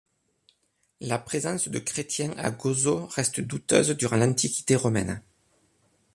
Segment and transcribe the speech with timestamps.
[0.99, 5.21] La présence de Chrétiens à Gozo reste douteuse durant l'antiquité romaine.